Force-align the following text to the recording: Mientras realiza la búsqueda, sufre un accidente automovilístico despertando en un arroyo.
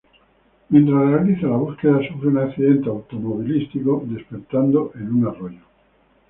Mientras 0.69 0.97
realiza 1.11 1.45
la 1.45 1.57
búsqueda, 1.57 1.99
sufre 2.09 2.29
un 2.29 2.39
accidente 2.39 2.89
automovilístico 2.89 4.01
despertando 4.07 4.91
en 4.95 5.13
un 5.13 5.27
arroyo. 5.27 5.61